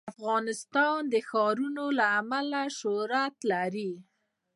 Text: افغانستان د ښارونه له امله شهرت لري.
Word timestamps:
افغانستان 0.13 0.99
د 1.13 1.15
ښارونه 1.29 1.83
له 1.97 2.05
امله 2.19 2.61
شهرت 2.79 3.35
لري. 3.51 3.91